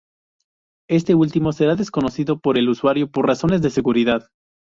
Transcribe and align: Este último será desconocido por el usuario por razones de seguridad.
Este 0.89 1.13
último 1.13 1.53
será 1.53 1.75
desconocido 1.75 2.39
por 2.39 2.57
el 2.57 2.69
usuario 2.69 3.11
por 3.11 3.27
razones 3.27 3.61
de 3.61 3.69
seguridad. 3.69 4.29